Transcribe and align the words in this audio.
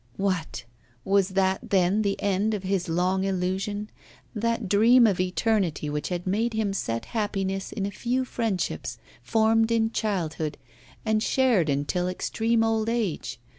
What! 0.17 0.63
was 1.05 1.27
that, 1.29 1.69
then, 1.69 2.01
the 2.01 2.19
end 2.23 2.55
of 2.55 2.63
his 2.63 2.89
long 2.89 3.23
illusion, 3.23 3.91
that 4.33 4.67
dream 4.67 5.05
of 5.05 5.19
eternity 5.19 5.91
which 5.91 6.09
had 6.09 6.25
made 6.25 6.53
him 6.55 6.73
set 6.73 7.05
happiness 7.13 7.71
in 7.71 7.85
a 7.85 7.91
few 7.91 8.25
friendships, 8.25 8.97
formed 9.21 9.69
in 9.71 9.91
childhood, 9.91 10.57
and 11.05 11.21
shared 11.21 11.69
until 11.69 12.07
extreme 12.07 12.63
old 12.63 12.89
age? 12.89 13.39